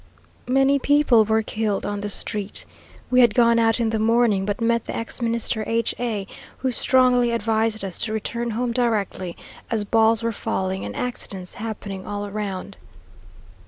Many 0.47 0.79
people 0.79 1.25
were 1.25 1.43
killed 1.43 1.85
on 1.85 2.01
the 2.01 2.09
street. 2.09 2.65
We 3.11 3.21
had 3.21 3.35
gone 3.35 3.59
out 3.59 3.79
in 3.79 3.91
the 3.91 3.99
morning, 3.99 4.47
but 4.47 4.59
met 4.59 4.85
the 4.85 4.95
Ex 4.95 5.21
Minister 5.21 5.63
H 5.67 5.93
a, 5.99 6.25
who 6.57 6.71
strongly 6.71 7.29
advised 7.29 7.85
us 7.85 7.99
to 7.99 8.13
return 8.13 8.49
home 8.57 8.71
directly, 8.71 9.37
as 9.69 9.83
balls 9.85 10.23
were 10.23 10.31
falling, 10.31 10.83
and 10.83 10.95
accidents 10.95 11.53
happening 11.53 12.07
all 12.07 12.27
round. 12.31 12.77